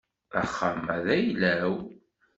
Axxam-a 0.39 0.95
d 1.05 1.07
ayla-w. 1.15 1.75